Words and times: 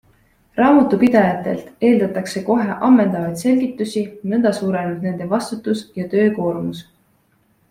Raamatupidajatelt 0.59 1.67
eeldatakse 1.89 2.43
kohe 2.47 2.77
ammendavaid 2.87 3.37
selgitusi, 3.43 4.03
nõnda 4.33 4.55
suureneb 4.61 5.07
nende 5.09 5.29
vastutus 5.35 5.85
ja 6.03 6.09
töökoormus. 6.17 6.83